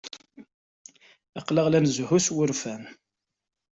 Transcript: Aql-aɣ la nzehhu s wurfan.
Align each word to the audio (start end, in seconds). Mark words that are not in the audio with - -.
Aql-aɣ 1.39 1.67
la 1.69 1.79
nzehhu 1.83 2.19
s 2.25 2.27
wurfan. 2.33 2.83